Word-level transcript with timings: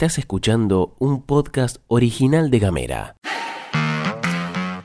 Estás 0.00 0.16
escuchando 0.16 0.94
un 0.98 1.20
podcast 1.20 1.76
original 1.86 2.50
de 2.50 2.58
Gamera. 2.58 3.16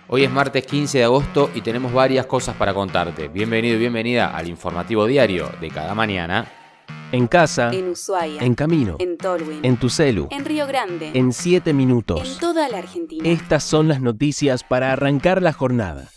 Hoy 0.10 0.26
es 0.26 0.29
martes 0.29 0.65
15 0.65 0.97
de 0.97 1.03
agosto 1.05 1.49
y 1.55 1.62
tenemos 1.62 1.94
varias 1.94 2.26
cosas 2.26 2.57
para 2.57 2.73
contarte. 2.73 3.29
Bienvenido 3.29 3.78
y 3.78 3.79
bienvenida 3.79 4.36
al 4.36 4.49
informativo 4.49 5.05
diario 5.05 5.49
de 5.62 5.69
cada 5.69 5.96
mañana. 5.96 6.51
En 7.13 7.28
casa, 7.28 7.72
En 7.72 7.87
Ushuaia. 7.91 8.41
en 8.41 8.55
camino, 8.55 8.97
En 8.99 9.17
Tolwyn. 9.17 9.63
en 9.63 9.78
tu 9.78 9.90
celu, 9.90 10.28
En 10.31 10.44
Río 10.44 10.67
Grande. 10.67 11.12
en 11.13 11.32
7 11.32 11.69
En 11.69 11.77
minutos. 11.77 12.37
toda 12.41 12.68
la 12.68 12.79
Argentina. 12.79 13.23
Estas 13.29 13.63
son 13.63 13.87
las 13.87 14.01
noticias 14.01 14.65
para 14.65 14.91
arrancar 14.91 15.41
la 15.41 15.54
jornada. 15.54 16.09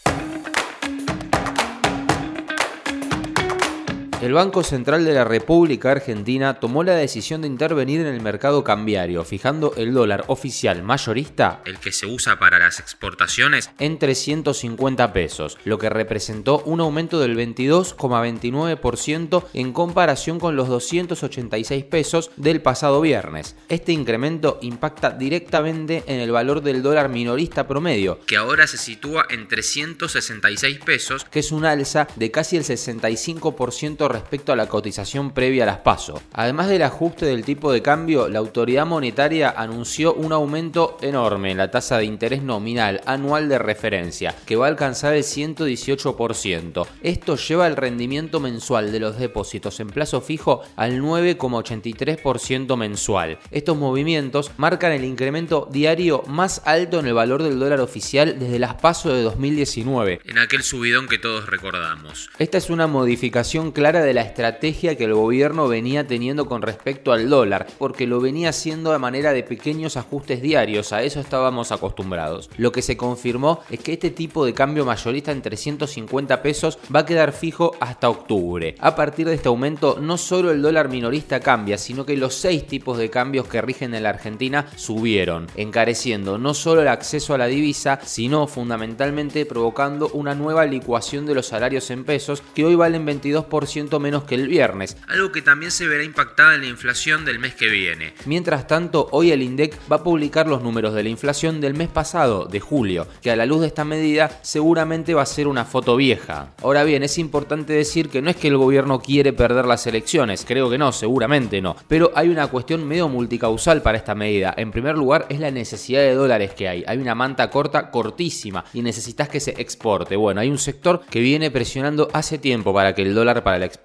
El 4.20 4.32
Banco 4.32 4.64
Central 4.64 5.04
de 5.04 5.14
la 5.14 5.22
República 5.22 5.92
Argentina 5.92 6.58
tomó 6.58 6.82
la 6.82 6.96
decisión 6.96 7.40
de 7.40 7.46
intervenir 7.46 8.00
en 8.00 8.08
el 8.08 8.20
mercado 8.20 8.64
cambiario, 8.64 9.24
fijando 9.24 9.74
el 9.76 9.94
dólar 9.94 10.24
oficial 10.26 10.82
mayorista, 10.82 11.62
el 11.64 11.78
que 11.78 11.92
se 11.92 12.06
usa 12.06 12.40
para 12.40 12.58
las 12.58 12.80
exportaciones, 12.80 13.70
en 13.78 14.00
350 14.00 15.12
pesos, 15.12 15.56
lo 15.64 15.78
que 15.78 15.88
representó 15.88 16.64
un 16.64 16.80
aumento 16.80 17.20
del 17.20 17.36
22,29% 17.36 19.44
en 19.54 19.72
comparación 19.72 20.40
con 20.40 20.56
los 20.56 20.66
286 20.66 21.84
pesos 21.84 22.32
del 22.36 22.60
pasado 22.60 23.00
viernes. 23.00 23.54
Este 23.68 23.92
incremento 23.92 24.58
impacta 24.62 25.10
directamente 25.10 26.02
en 26.08 26.18
el 26.18 26.32
valor 26.32 26.62
del 26.62 26.82
dólar 26.82 27.08
minorista 27.08 27.68
promedio, 27.68 28.18
que 28.26 28.36
ahora 28.36 28.66
se 28.66 28.78
sitúa 28.78 29.26
en 29.30 29.46
366 29.46 30.80
pesos, 30.80 31.24
que 31.24 31.38
es 31.38 31.52
un 31.52 31.64
alza 31.64 32.08
de 32.16 32.32
casi 32.32 32.56
el 32.56 32.64
65% 32.64 34.07
respecto 34.08 34.52
a 34.52 34.56
la 34.56 34.66
cotización 34.66 35.32
previa 35.32 35.64
a 35.64 35.66
las 35.66 35.78
PASO. 35.78 36.20
Además 36.32 36.68
del 36.68 36.82
ajuste 36.82 37.26
del 37.26 37.44
tipo 37.44 37.72
de 37.72 37.82
cambio, 37.82 38.28
la 38.28 38.38
autoridad 38.38 38.86
monetaria 38.86 39.50
anunció 39.50 40.14
un 40.14 40.32
aumento 40.32 40.96
enorme 41.00 41.50
en 41.50 41.58
la 41.58 41.70
tasa 41.70 41.98
de 41.98 42.04
interés 42.04 42.42
nominal 42.42 43.00
anual 43.06 43.48
de 43.48 43.58
referencia, 43.58 44.34
que 44.46 44.56
va 44.56 44.66
a 44.66 44.68
alcanzar 44.68 45.14
el 45.14 45.22
118%. 45.22 46.86
Esto 47.02 47.36
lleva 47.36 47.66
el 47.66 47.76
rendimiento 47.76 48.40
mensual 48.40 48.92
de 48.92 49.00
los 49.00 49.18
depósitos 49.18 49.80
en 49.80 49.88
plazo 49.88 50.20
fijo 50.20 50.62
al 50.76 51.00
9,83% 51.00 52.76
mensual. 52.76 53.38
Estos 53.50 53.76
movimientos 53.76 54.50
marcan 54.56 54.92
el 54.92 55.04
incremento 55.04 55.68
diario 55.70 56.22
más 56.26 56.62
alto 56.64 57.00
en 57.00 57.06
el 57.06 57.14
valor 57.14 57.42
del 57.42 57.58
dólar 57.58 57.80
oficial 57.80 58.38
desde 58.38 58.58
las 58.58 58.74
PASO 58.74 59.12
de 59.12 59.22
2019, 59.22 60.20
en 60.24 60.38
aquel 60.38 60.62
subidón 60.62 61.08
que 61.08 61.18
todos 61.18 61.46
recordamos. 61.46 62.30
Esta 62.38 62.58
es 62.58 62.70
una 62.70 62.86
modificación 62.86 63.72
clara 63.72 63.97
de 64.02 64.14
la 64.14 64.22
estrategia 64.22 64.96
que 64.96 65.04
el 65.04 65.14
gobierno 65.14 65.68
venía 65.68 66.06
teniendo 66.06 66.46
con 66.46 66.62
respecto 66.62 67.12
al 67.12 67.28
dólar, 67.28 67.66
porque 67.78 68.06
lo 68.06 68.20
venía 68.20 68.50
haciendo 68.50 68.92
de 68.92 68.98
manera 68.98 69.32
de 69.32 69.42
pequeños 69.42 69.96
ajustes 69.96 70.42
diarios, 70.42 70.92
a 70.92 71.02
eso 71.02 71.20
estábamos 71.20 71.72
acostumbrados. 71.72 72.50
Lo 72.56 72.72
que 72.72 72.82
se 72.82 72.96
confirmó 72.96 73.60
es 73.70 73.80
que 73.80 73.94
este 73.94 74.10
tipo 74.10 74.44
de 74.44 74.54
cambio 74.54 74.84
mayorista 74.84 75.32
en 75.32 75.42
350 75.42 76.42
pesos 76.42 76.78
va 76.94 77.00
a 77.00 77.06
quedar 77.06 77.32
fijo 77.32 77.72
hasta 77.80 78.08
octubre. 78.08 78.74
A 78.78 78.94
partir 78.94 79.28
de 79.28 79.34
este 79.34 79.48
aumento, 79.48 79.98
no 80.00 80.18
solo 80.18 80.50
el 80.50 80.62
dólar 80.62 80.88
minorista 80.88 81.40
cambia, 81.40 81.78
sino 81.78 82.04
que 82.04 82.16
los 82.16 82.34
seis 82.34 82.66
tipos 82.66 82.98
de 82.98 83.10
cambios 83.10 83.48
que 83.48 83.62
rigen 83.62 83.94
en 83.94 84.02
la 84.02 84.10
Argentina 84.10 84.66
subieron, 84.76 85.46
encareciendo 85.56 86.38
no 86.38 86.54
solo 86.54 86.82
el 86.82 86.88
acceso 86.88 87.34
a 87.34 87.38
la 87.38 87.46
divisa, 87.46 88.00
sino 88.04 88.46
fundamentalmente 88.46 89.46
provocando 89.46 90.10
una 90.12 90.34
nueva 90.34 90.66
licuación 90.66 91.26
de 91.26 91.34
los 91.34 91.46
salarios 91.46 91.90
en 91.90 92.04
pesos 92.04 92.42
que 92.54 92.64
hoy 92.64 92.74
valen 92.74 93.06
22% 93.06 93.87
menos 93.98 94.24
que 94.24 94.34
el 94.34 94.48
viernes, 94.48 94.98
algo 95.08 95.32
que 95.32 95.40
también 95.40 95.70
se 95.70 95.88
verá 95.88 96.04
impactada 96.04 96.54
en 96.54 96.60
la 96.60 96.66
inflación 96.66 97.24
del 97.24 97.38
mes 97.38 97.54
que 97.54 97.68
viene. 97.68 98.12
Mientras 98.26 98.66
tanto, 98.66 99.08
hoy 99.12 99.32
el 99.32 99.42
INDEC 99.42 99.78
va 99.90 99.96
a 99.96 100.02
publicar 100.04 100.46
los 100.46 100.62
números 100.62 100.92
de 100.92 101.02
la 101.02 101.08
inflación 101.08 101.62
del 101.62 101.74
mes 101.74 101.88
pasado, 101.88 102.44
de 102.44 102.60
julio, 102.60 103.06
que 103.22 103.30
a 103.30 103.36
la 103.36 103.46
luz 103.46 103.62
de 103.62 103.68
esta 103.68 103.84
medida 103.84 104.40
seguramente 104.42 105.14
va 105.14 105.22
a 105.22 105.26
ser 105.26 105.48
una 105.48 105.64
foto 105.64 105.96
vieja. 105.96 106.52
Ahora 106.62 106.84
bien, 106.84 107.02
es 107.02 107.16
importante 107.16 107.72
decir 107.72 108.10
que 108.10 108.20
no 108.20 108.28
es 108.28 108.36
que 108.36 108.48
el 108.48 108.58
gobierno 108.58 109.00
quiere 109.00 109.32
perder 109.32 109.64
las 109.64 109.86
elecciones, 109.86 110.44
creo 110.46 110.68
que 110.68 110.76
no, 110.76 110.92
seguramente 110.92 111.62
no, 111.62 111.74
pero 111.88 112.12
hay 112.14 112.28
una 112.28 112.48
cuestión 112.48 112.86
medio 112.86 113.08
multicausal 113.08 113.80
para 113.80 113.96
esta 113.96 114.14
medida. 114.14 114.52
En 114.56 114.70
primer 114.70 114.96
lugar, 114.96 115.26
es 115.28 115.40
la 115.40 115.50
necesidad 115.50 116.00
de 116.00 116.14
dólares 116.14 116.52
que 116.54 116.68
hay. 116.68 116.84
Hay 116.86 116.98
una 116.98 117.14
manta 117.14 117.50
corta 117.50 117.90
cortísima 117.90 118.64
y 118.72 118.82
necesitas 118.82 119.28
que 119.28 119.40
se 119.40 119.52
exporte. 119.60 120.16
Bueno, 120.16 120.40
hay 120.40 120.50
un 120.50 120.58
sector 120.58 121.00
que 121.10 121.20
viene 121.20 121.50
presionando 121.50 122.08
hace 122.12 122.38
tiempo 122.38 122.72
para 122.74 122.94
que 122.94 123.02
el 123.02 123.14
dólar 123.14 123.42
para 123.42 123.58
la 123.58 123.66
exportación 123.66 123.77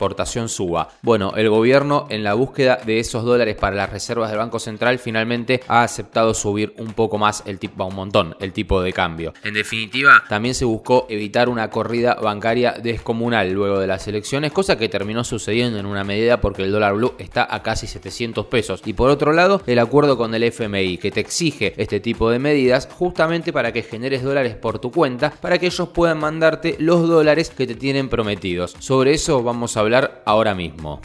suba. 0.47 0.89
Bueno, 1.01 1.33
el 1.35 1.49
gobierno 1.49 2.07
en 2.09 2.23
la 2.23 2.33
búsqueda 2.33 2.79
de 2.85 2.99
esos 2.99 3.23
dólares 3.23 3.55
para 3.55 3.75
las 3.75 3.89
reservas 3.89 4.29
del 4.29 4.39
Banco 4.39 4.59
Central 4.59 4.99
finalmente 4.99 5.61
ha 5.67 5.83
aceptado 5.83 6.33
subir 6.33 6.73
un 6.77 6.93
poco 6.93 7.17
más 7.17 7.43
el 7.45 7.59
tipo, 7.59 7.85
un 7.85 7.95
montón, 7.95 8.35
el 8.39 8.53
tipo 8.53 8.81
de 8.81 8.93
cambio. 8.93 9.33
En 9.43 9.53
definitiva, 9.53 10.23
también 10.27 10.55
se 10.55 10.65
buscó 10.65 11.07
evitar 11.09 11.49
una 11.49 11.69
corrida 11.69 12.15
bancaria 12.15 12.73
descomunal 12.73 13.51
luego 13.51 13.79
de 13.79 13.87
las 13.87 14.07
elecciones, 14.07 14.51
cosa 14.51 14.77
que 14.77 14.89
terminó 14.89 15.23
sucediendo 15.23 15.79
en 15.79 15.85
una 15.85 16.03
medida 16.03 16.41
porque 16.41 16.63
el 16.63 16.71
dólar 16.71 16.95
blue 16.95 17.13
está 17.17 17.47
a 17.49 17.61
casi 17.63 17.87
700 17.87 18.45
pesos. 18.47 18.81
Y 18.85 18.93
por 18.93 19.09
otro 19.09 19.33
lado, 19.33 19.61
el 19.65 19.79
acuerdo 19.79 20.17
con 20.17 20.33
el 20.33 20.43
FMI 20.43 20.97
que 20.97 21.11
te 21.11 21.19
exige 21.19 21.73
este 21.77 21.99
tipo 21.99 22.29
de 22.29 22.39
medidas 22.39 22.87
justamente 22.91 23.53
para 23.53 23.71
que 23.71 23.83
generes 23.83 24.23
dólares 24.23 24.55
por 24.55 24.79
tu 24.79 24.91
cuenta, 24.91 25.31
para 25.41 25.57
que 25.57 25.67
ellos 25.67 25.89
puedan 25.89 26.19
mandarte 26.19 26.75
los 26.79 27.07
dólares 27.07 27.49
que 27.49 27.67
te 27.67 27.75
tienen 27.75 28.09
prometidos. 28.09 28.75
Sobre 28.79 29.13
eso 29.13 29.43
vamos 29.43 29.77
a 29.77 29.82
hablar 29.83 30.23
ahora 30.25 30.55
mismo. 30.55 31.01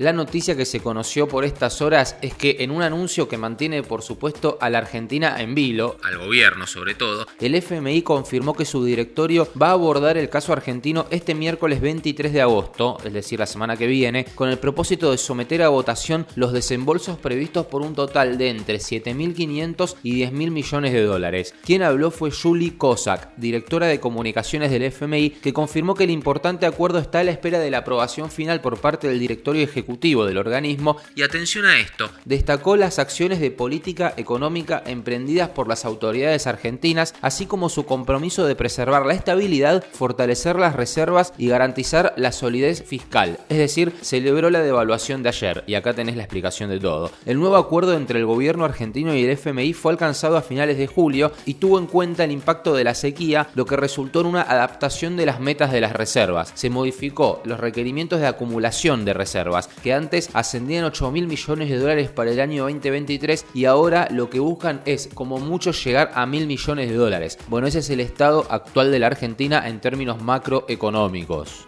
La 0.00 0.14
noticia 0.14 0.56
que 0.56 0.64
se 0.64 0.80
conoció 0.80 1.28
por 1.28 1.44
estas 1.44 1.82
horas 1.82 2.16
es 2.22 2.32
que 2.32 2.56
en 2.60 2.70
un 2.70 2.80
anuncio 2.80 3.28
que 3.28 3.36
mantiene 3.36 3.82
por 3.82 4.00
supuesto 4.00 4.56
a 4.58 4.70
la 4.70 4.78
Argentina 4.78 5.38
en 5.38 5.54
vilo, 5.54 5.98
al 6.02 6.16
gobierno 6.16 6.66
sobre 6.66 6.94
todo, 6.94 7.26
el 7.38 7.54
FMI 7.54 8.00
confirmó 8.00 8.54
que 8.54 8.64
su 8.64 8.82
directorio 8.82 9.46
va 9.60 9.68
a 9.68 9.72
abordar 9.72 10.16
el 10.16 10.30
caso 10.30 10.54
argentino 10.54 11.04
este 11.10 11.34
miércoles 11.34 11.82
23 11.82 12.32
de 12.32 12.40
agosto, 12.40 12.96
es 13.04 13.12
decir, 13.12 13.40
la 13.40 13.46
semana 13.46 13.76
que 13.76 13.86
viene, 13.86 14.24
con 14.34 14.48
el 14.48 14.58
propósito 14.58 15.10
de 15.10 15.18
someter 15.18 15.62
a 15.62 15.68
votación 15.68 16.26
los 16.34 16.54
desembolsos 16.54 17.18
previstos 17.18 17.66
por 17.66 17.82
un 17.82 17.94
total 17.94 18.38
de 18.38 18.48
entre 18.48 18.78
7.500 18.78 19.96
y 20.02 20.22
10.000 20.22 20.50
millones 20.50 20.92
de 20.94 21.02
dólares. 21.02 21.54
Quien 21.62 21.82
habló 21.82 22.10
fue 22.10 22.30
Julie 22.30 22.78
Kozak, 22.78 23.36
directora 23.36 23.86
de 23.86 24.00
comunicaciones 24.00 24.70
del 24.70 24.84
FMI, 24.84 25.28
que 25.28 25.52
confirmó 25.52 25.94
que 25.94 26.04
el 26.04 26.10
importante 26.10 26.64
acuerdo 26.64 27.00
está 27.00 27.20
a 27.20 27.24
la 27.24 27.32
espera 27.32 27.58
de 27.58 27.70
la 27.70 27.78
aprobación 27.78 28.30
final 28.30 28.62
por 28.62 28.80
parte 28.80 29.06
del 29.06 29.20
directorio 29.20 29.62
ejecutivo 29.62 29.89
del 29.98 30.38
organismo 30.38 30.96
y 31.14 31.22
atención 31.22 31.66
a 31.66 31.78
esto, 31.78 32.10
destacó 32.24 32.76
las 32.76 32.98
acciones 32.98 33.40
de 33.40 33.50
política 33.50 34.14
económica 34.16 34.82
emprendidas 34.86 35.50
por 35.50 35.68
las 35.68 35.84
autoridades 35.84 36.46
argentinas, 36.46 37.14
así 37.20 37.46
como 37.46 37.68
su 37.68 37.84
compromiso 37.84 38.46
de 38.46 38.56
preservar 38.56 39.06
la 39.06 39.14
estabilidad, 39.14 39.84
fortalecer 39.92 40.56
las 40.56 40.76
reservas 40.76 41.32
y 41.38 41.48
garantizar 41.48 42.14
la 42.16 42.32
solidez 42.32 42.84
fiscal. 42.84 43.38
Es 43.48 43.58
decir, 43.58 43.92
celebró 44.00 44.50
la 44.50 44.60
devaluación 44.60 45.22
de 45.22 45.28
ayer 45.30 45.64
y 45.66 45.74
acá 45.74 45.94
tenés 45.94 46.16
la 46.16 46.22
explicación 46.22 46.70
de 46.70 46.80
todo. 46.80 47.10
El 47.26 47.38
nuevo 47.38 47.56
acuerdo 47.56 47.94
entre 47.94 48.18
el 48.18 48.26
gobierno 48.26 48.64
argentino 48.64 49.14
y 49.14 49.24
el 49.24 49.30
FMI 49.30 49.72
fue 49.72 49.92
alcanzado 49.92 50.36
a 50.36 50.42
finales 50.42 50.78
de 50.78 50.86
julio 50.86 51.32
y 51.46 51.54
tuvo 51.54 51.78
en 51.78 51.86
cuenta 51.86 52.24
el 52.24 52.32
impacto 52.32 52.74
de 52.74 52.84
la 52.84 52.94
sequía, 52.94 53.48
lo 53.54 53.66
que 53.66 53.76
resultó 53.76 54.20
en 54.20 54.26
una 54.26 54.42
adaptación 54.42 55.16
de 55.16 55.26
las 55.26 55.40
metas 55.40 55.72
de 55.72 55.80
las 55.80 55.92
reservas. 55.92 56.52
Se 56.54 56.70
modificó 56.70 57.42
los 57.44 57.60
requerimientos 57.60 58.20
de 58.20 58.26
acumulación 58.26 59.04
de 59.04 59.14
reservas, 59.14 59.68
que 59.82 59.92
antes 59.92 60.30
ascendían 60.34 60.84
8 60.84 61.10
mil 61.10 61.26
millones 61.26 61.68
de 61.68 61.78
dólares 61.78 62.10
para 62.10 62.30
el 62.30 62.40
año 62.40 62.64
2023 62.64 63.46
y 63.54 63.64
ahora 63.64 64.08
lo 64.10 64.30
que 64.30 64.40
buscan 64.40 64.80
es 64.84 65.08
como 65.14 65.38
mucho 65.38 65.72
llegar 65.72 66.10
a 66.14 66.26
mil 66.26 66.46
millones 66.46 66.88
de 66.90 66.96
dólares. 66.96 67.38
Bueno, 67.48 67.66
ese 67.66 67.80
es 67.80 67.90
el 67.90 68.00
estado 68.00 68.46
actual 68.50 68.90
de 68.90 68.98
la 68.98 69.08
Argentina 69.08 69.68
en 69.68 69.80
términos 69.80 70.22
macroeconómicos. 70.22 71.66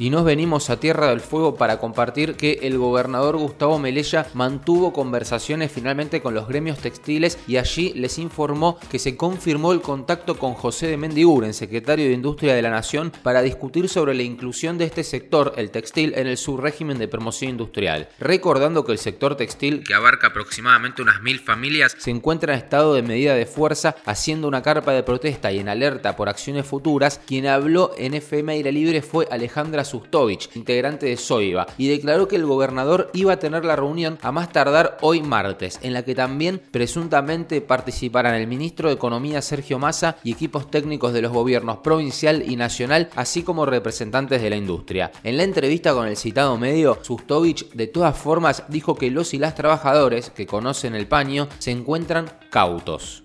Y 0.00 0.10
nos 0.10 0.24
venimos 0.24 0.70
a 0.70 0.78
Tierra 0.78 1.08
del 1.08 1.20
Fuego 1.20 1.56
para 1.56 1.80
compartir 1.80 2.36
que 2.36 2.60
el 2.62 2.78
gobernador 2.78 3.36
Gustavo 3.36 3.80
Melella 3.80 4.28
mantuvo 4.32 4.92
conversaciones 4.92 5.72
finalmente 5.72 6.22
con 6.22 6.34
los 6.34 6.46
gremios 6.46 6.78
textiles 6.78 7.36
y 7.48 7.56
allí 7.56 7.92
les 7.94 8.16
informó 8.18 8.78
que 8.92 9.00
se 9.00 9.16
confirmó 9.16 9.72
el 9.72 9.80
contacto 9.80 10.38
con 10.38 10.54
José 10.54 10.86
de 10.86 10.96
Mendiguren, 10.96 11.52
secretario 11.52 12.06
de 12.06 12.12
Industria 12.12 12.54
de 12.54 12.62
la 12.62 12.70
Nación, 12.70 13.12
para 13.24 13.42
discutir 13.42 13.88
sobre 13.88 14.14
la 14.14 14.22
inclusión 14.22 14.78
de 14.78 14.84
este 14.84 15.02
sector, 15.02 15.54
el 15.56 15.72
textil, 15.72 16.14
en 16.14 16.28
el 16.28 16.36
subrégimen 16.36 16.98
de 16.98 17.08
promoción 17.08 17.50
industrial. 17.50 18.08
Recordando 18.20 18.84
que 18.84 18.92
el 18.92 18.98
sector 18.98 19.34
textil, 19.34 19.82
que 19.82 19.94
abarca 19.94 20.28
aproximadamente 20.28 21.02
unas 21.02 21.22
mil 21.22 21.40
familias, 21.40 21.96
se 21.98 22.12
encuentra 22.12 22.52
en 22.52 22.60
estado 22.60 22.94
de 22.94 23.02
medida 23.02 23.34
de 23.34 23.46
fuerza, 23.46 23.96
haciendo 24.04 24.46
una 24.46 24.62
carpa 24.62 24.92
de 24.92 25.02
protesta 25.02 25.50
y 25.50 25.58
en 25.58 25.68
alerta 25.68 26.14
por 26.14 26.28
acciones 26.28 26.66
futuras, 26.66 27.20
quien 27.26 27.48
habló 27.48 27.90
en 27.98 28.14
FM 28.14 28.52
Aire 28.52 28.70
Libre 28.70 29.02
fue 29.02 29.26
Alejandra 29.32 29.87
Sustovich, 29.88 30.50
integrante 30.54 31.06
de 31.06 31.16
Soiva, 31.16 31.66
y 31.76 31.88
declaró 31.88 32.28
que 32.28 32.36
el 32.36 32.46
gobernador 32.46 33.10
iba 33.14 33.32
a 33.32 33.38
tener 33.38 33.64
la 33.64 33.76
reunión 33.76 34.18
a 34.22 34.32
más 34.32 34.52
tardar 34.52 34.98
hoy 35.00 35.22
martes, 35.22 35.78
en 35.82 35.92
la 35.92 36.04
que 36.04 36.14
también 36.14 36.60
presuntamente 36.70 37.60
participarán 37.60 38.34
el 38.34 38.46
ministro 38.46 38.88
de 38.88 38.94
Economía 38.94 39.42
Sergio 39.42 39.78
Massa 39.78 40.16
y 40.24 40.32
equipos 40.32 40.70
técnicos 40.70 41.12
de 41.12 41.22
los 41.22 41.32
gobiernos 41.32 41.78
provincial 41.78 42.42
y 42.46 42.56
nacional, 42.56 43.10
así 43.16 43.42
como 43.42 43.66
representantes 43.66 44.42
de 44.42 44.50
la 44.50 44.56
industria. 44.56 45.10
En 45.24 45.36
la 45.36 45.44
entrevista 45.44 45.94
con 45.94 46.06
el 46.06 46.16
citado 46.16 46.56
medio, 46.58 46.98
Sustovich 47.02 47.70
de 47.72 47.86
todas 47.86 48.16
formas 48.16 48.64
dijo 48.68 48.94
que 48.94 49.10
los 49.10 49.34
y 49.34 49.38
las 49.38 49.54
trabajadores 49.54 50.30
que 50.30 50.46
conocen 50.46 50.94
el 50.94 51.06
paño 51.06 51.48
se 51.58 51.70
encuentran 51.70 52.30
cautos. 52.50 53.24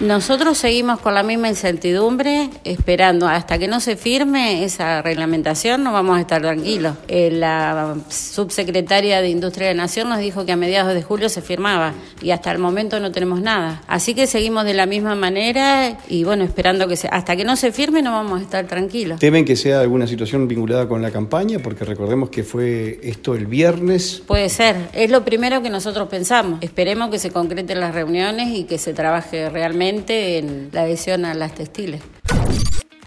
Nosotros 0.00 0.56
seguimos 0.56 0.98
con 0.98 1.12
la 1.12 1.22
misma 1.22 1.50
incertidumbre, 1.50 2.48
esperando 2.64 3.28
hasta 3.28 3.58
que 3.58 3.68
no 3.68 3.80
se 3.80 3.96
firme 3.96 4.64
esa 4.64 5.02
reglamentación, 5.02 5.84
no 5.84 5.92
vamos 5.92 6.16
a 6.16 6.22
estar 6.22 6.40
tranquilos. 6.40 6.94
Eh, 7.06 7.30
la 7.30 7.96
subsecretaria 8.08 9.20
de 9.20 9.28
Industria 9.28 9.68
de 9.68 9.74
Nación 9.74 10.08
nos 10.08 10.20
dijo 10.20 10.46
que 10.46 10.52
a 10.52 10.56
mediados 10.56 10.94
de 10.94 11.02
julio 11.02 11.28
se 11.28 11.42
firmaba 11.42 11.92
y 12.22 12.30
hasta 12.30 12.50
el 12.50 12.58
momento 12.58 12.98
no 12.98 13.12
tenemos 13.12 13.42
nada. 13.42 13.82
Así 13.88 14.14
que 14.14 14.26
seguimos 14.26 14.64
de 14.64 14.72
la 14.72 14.86
misma 14.86 15.14
manera 15.16 15.98
y 16.08 16.24
bueno, 16.24 16.44
esperando 16.44 16.88
que 16.88 16.96
se, 16.96 17.06
hasta 17.08 17.36
que 17.36 17.44
no 17.44 17.56
se 17.56 17.70
firme 17.70 18.00
no 18.00 18.12
vamos 18.12 18.40
a 18.40 18.42
estar 18.42 18.66
tranquilos. 18.66 19.20
¿Temen 19.20 19.44
que 19.44 19.54
sea 19.54 19.80
alguna 19.80 20.06
situación 20.06 20.48
vinculada 20.48 20.88
con 20.88 21.02
la 21.02 21.10
campaña? 21.10 21.58
Porque 21.58 21.84
recordemos 21.84 22.30
que 22.30 22.42
fue 22.42 23.00
esto 23.02 23.34
el 23.34 23.46
viernes. 23.46 24.22
Puede 24.26 24.48
ser, 24.48 24.76
es 24.94 25.10
lo 25.10 25.26
primero 25.26 25.60
que 25.60 25.68
nosotros 25.68 26.08
pensamos. 26.08 26.58
Esperemos 26.62 27.10
que 27.10 27.18
se 27.18 27.30
concreten 27.30 27.80
las 27.80 27.94
reuniones 27.94 28.48
y 28.56 28.64
que 28.64 28.78
se 28.78 28.94
trabaje 28.94 29.50
realmente 29.50 29.89
en 29.90 30.70
la 30.72 30.82
adhesión 30.82 31.24
a 31.24 31.34
las 31.34 31.54
textiles. 31.54 32.00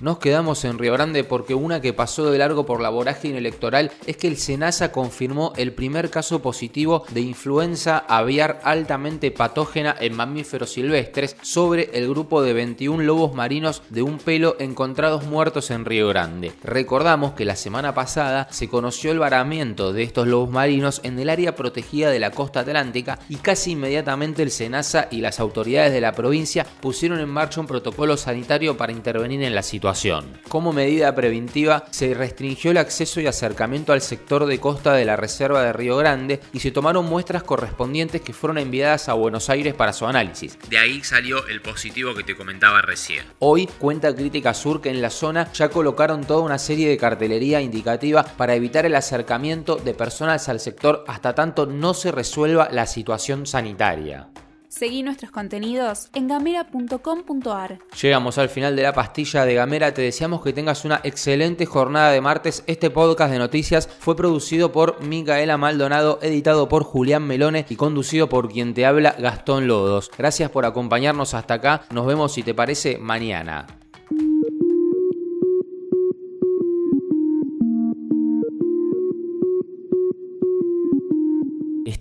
Nos 0.04 0.18
quedamos 0.18 0.66
en 0.66 0.80
Río 0.80 0.92
Grande 0.92 1.24
porque 1.24 1.56
una 1.56 1.80
que 1.80 1.94
pasó 1.94 2.30
de 2.30 2.38
largo 2.38 2.66
por 2.66 2.82
la 2.82 2.90
vorágine 2.90 3.38
electoral 3.38 3.90
es 4.06 4.18
que 4.18 4.28
el 4.28 4.36
SENASA 4.36 4.92
confirmó 4.92 5.54
el 5.56 5.72
primer 5.72 6.10
caso 6.10 6.42
positivo 6.42 7.06
de 7.12 7.22
influenza 7.22 8.00
aviar 8.00 8.60
altamente 8.66 9.32
patógena 9.32 9.96
en 9.98 10.14
mamíferos 10.14 10.74
silvestres 10.74 11.38
sobre 11.42 11.90
el 11.94 12.10
grupo 12.10 12.42
de 12.42 12.52
21 12.52 13.02
lobos 13.02 13.34
marinos 13.34 13.82
de 13.92 14.02
un 14.02 14.18
pelo 14.18 14.58
encontrados 14.60 15.26
muertos 15.26 15.72
en 15.72 15.86
Río 15.86 16.10
Grande. 16.10 16.52
Recordamos 16.66 17.32
que 17.32 17.46
la 17.46 17.56
semana 17.56 17.94
pasada 17.94 18.50
se 18.52 18.68
conoció 18.68 19.10
el 19.10 19.20
varamiento 19.20 19.94
de 19.94 20.04
estos 20.04 20.28
lobos 20.28 20.50
marinos 20.50 21.00
en 21.06 21.18
el 21.18 21.30
área 21.30 21.56
protegida 21.56 22.12
de 22.12 22.20
la 22.20 22.32
costa 22.32 22.60
atlántica 22.60 23.20
y 23.30 23.38
casi 23.38 23.72
inmediatamente 23.72 24.44
el 24.44 24.52
SENASA 24.52 25.08
y 25.12 25.22
las 25.22 25.40
autoridades 25.40 25.94
de 25.94 26.02
la 26.02 26.12
provincia 26.12 26.66
pusieron 26.82 27.22
en 27.22 27.30
marcha 27.30 27.62
un 27.62 27.68
protocolo 27.68 28.18
sanitario 28.18 28.76
para 28.76 28.92
intervenir 28.92 29.42
en 29.44 29.56
la 29.56 29.64
situación. 29.94 30.26
Como 30.50 30.74
medida 30.74 31.14
preventiva, 31.16 31.86
se 31.92 32.14
restringió 32.14 32.72
el 32.72 32.78
acceso 32.78 33.22
y 33.22 33.28
acercamiento 33.28 33.94
al 33.94 34.02
sector 34.02 34.46
de 34.46 34.60
costa 34.60 34.94
de 34.94 35.06
la 35.06 35.16
Reserva 35.16 35.64
de 35.64 35.74
Río 35.74 35.98
Grande 35.98 36.40
y 36.52 36.60
se 36.60 36.72
tomaron 36.72 37.06
muestras 37.06 37.44
correspondientes 37.44 38.22
que 38.22 38.34
fueron 38.34 38.58
enviadas 38.58 39.10
a 39.10 39.14
Buenos 39.14 39.50
Aires 39.50 39.74
para 39.74 39.94
su 39.94 40.06
análisis. 40.06 40.58
De 40.70 40.78
ahí 40.78 41.04
salió 41.04 41.48
el 41.48 41.62
positivo 41.62 42.14
que 42.14 42.24
te 42.24 42.36
comentaba 42.36 42.82
recién. 42.82 43.26
Hoy 43.40 43.68
cuenta 43.80 44.16
Crítica 44.16 44.54
Sur 44.54 44.82
que 44.82 44.90
en 44.90 45.02
la 45.02 45.10
zona 45.10 45.52
ya 45.54 45.70
colocaron 45.70 46.26
toda 46.26 46.42
una 46.42 46.60
serie 46.60 46.90
de 46.90 46.98
cartelería 46.98 47.62
indicativa 47.62 48.24
para 48.24 48.56
evitar 48.56 48.86
el 48.86 48.96
acercamiento 48.96 49.76
de 49.76 49.94
personas 49.94 50.50
al 50.50 50.60
sector 50.60 51.04
hasta 51.08 51.36
tanto 51.36 51.66
no 51.66 51.94
se 51.94 52.12
resuelva 52.12 52.70
la 52.72 52.86
situación 52.86 53.46
sanitaria. 53.46 54.30
Seguí 54.74 55.04
nuestros 55.04 55.30
contenidos 55.30 56.10
en 56.16 56.28
gamera.com.ar. 56.28 57.78
Llegamos 58.02 58.40
al 58.40 58.50
final 58.50 58.76
de 58.76 58.82
la 58.82 58.92
pastilla 58.92 59.46
de 59.46 59.54
Gamera. 59.54 59.94
Te 59.94 60.02
deseamos 60.02 60.42
que 60.42 60.52
tengas 60.52 60.84
una 60.84 61.00
excelente 61.04 61.68
jornada 61.68 62.10
de 62.10 62.22
martes. 62.22 62.64
Este 62.66 62.90
podcast 62.90 63.32
de 63.32 63.38
noticias 63.38 63.88
fue 63.88 64.16
producido 64.16 64.72
por 64.72 65.00
Micaela 65.04 65.58
Maldonado, 65.58 66.18
editado 66.24 66.70
por 66.70 66.86
Julián 66.86 67.22
Melone 67.22 67.68
y 67.70 67.76
conducido 67.76 68.30
por 68.30 68.50
quien 68.52 68.74
te 68.74 68.88
habla 68.88 69.16
Gastón 69.20 69.68
Lodos. 69.68 70.10
Gracias 70.18 70.50
por 70.50 70.66
acompañarnos 70.66 71.36
hasta 71.36 71.54
acá. 71.54 71.84
Nos 71.92 72.08
vemos 72.08 72.34
si 72.34 72.42
te 72.42 72.56
parece 72.56 72.98
mañana. 72.98 73.68